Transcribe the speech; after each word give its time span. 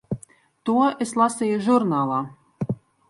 To 0.69 0.77
es 1.05 1.13
lasīju 1.23 1.59
žurnālā. 1.67 2.21